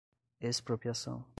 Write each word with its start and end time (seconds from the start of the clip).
expropriação 0.41 1.25